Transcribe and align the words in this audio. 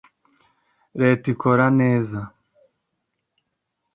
Leta 0.99 1.25
ikora 1.33 1.65
neza 1.79 2.19